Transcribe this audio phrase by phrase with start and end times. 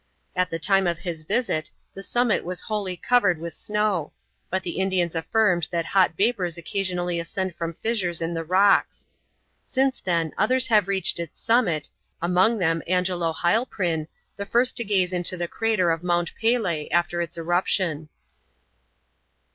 [0.35, 4.13] At the time of his visit the summit was wholly covered with snow,
[4.49, 9.05] but the Indians affirmed that hot vapors occasionally ascend from fissures in the rocks.
[9.63, 11.87] Since then others have reached its summit,
[12.19, 17.21] among them Angelo Heilprin, the first to gaze into the crater of Mont Pelee after
[17.21, 18.09] its eruption.